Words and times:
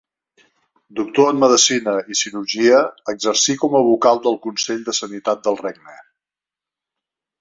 Doctor 0.99 1.27
en 1.33 1.41
medicina 1.43 1.93
i 2.15 2.17
cirurgia, 2.21 2.79
exercí 3.15 3.57
com 3.65 3.75
a 3.81 3.83
vocal 3.91 4.23
del 4.25 4.39
Consell 4.47 4.83
de 4.89 4.97
Sanitat 5.01 5.45
del 5.49 5.61
Regne. 5.65 5.99